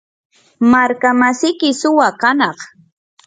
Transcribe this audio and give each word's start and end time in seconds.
markamasiyki 0.71 1.69
suwa 1.79 2.09
kanaq. 2.21 2.59